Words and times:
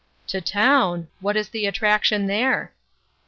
"To 0.33 0.41
town? 0.41 1.09
What 1.19 1.37
is 1.37 1.49
the 1.49 1.67
attraction 1.67 2.25
there 2.25 2.73